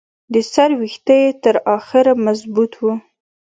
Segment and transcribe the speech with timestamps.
[0.33, 2.93] د سر ویښته یې تر اخره مضبوط وو.